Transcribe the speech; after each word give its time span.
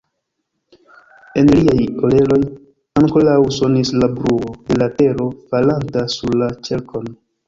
En 1.41 1.49
liaj 1.57 1.83
oreloj 2.07 2.39
ankoraŭ 3.01 3.35
sonis 3.57 3.91
la 4.05 4.09
bruo 4.15 4.55
de 4.71 4.79
la 4.83 4.87
tero 5.03 5.29
falanta 5.53 6.05
sur 6.15 6.35
la 6.41 6.49
ĉerkon. 6.69 7.13